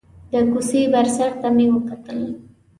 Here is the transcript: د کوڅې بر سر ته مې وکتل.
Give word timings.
د 0.31 0.33
کوڅې 0.51 0.81
بر 0.93 1.05
سر 1.15 1.31
ته 1.41 1.47
مې 1.55 1.65
وکتل. 1.73 2.19